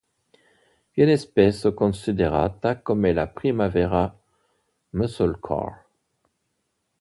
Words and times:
Viene 0.95 1.15
spesso 1.15 1.75
considerata 1.75 2.81
come 2.81 3.13
la 3.13 3.27
prima 3.27 3.67
vera 3.67 4.11
"muscle 4.93 5.37
car". 5.39 5.85